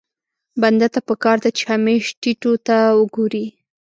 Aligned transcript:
بنده 0.61 0.87
ته 0.93 0.99
پکار 1.07 1.37
ده 1.43 1.49
چې 1.57 1.63
همېش 1.71 2.03
ټيټو 2.21 2.53
ته 2.67 2.77
وګوري. 2.99 3.45